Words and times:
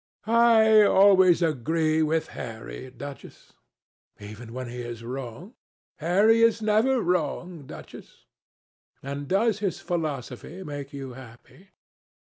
"I 0.25 0.81
always 0.81 1.43
agree 1.43 2.01
with 2.01 2.29
Harry, 2.29 2.89
Duchess." 2.89 3.53
"Even 4.19 4.51
when 4.51 4.67
he 4.67 4.81
is 4.81 5.03
wrong?" 5.03 5.53
"Harry 5.97 6.41
is 6.41 6.59
never 6.59 6.99
wrong, 7.03 7.67
Duchess." 7.67 8.25
"And 9.03 9.27
does 9.27 9.59
his 9.59 9.79
philosophy 9.79 10.63
make 10.63 10.91
you 10.91 11.13
happy?" 11.13 11.67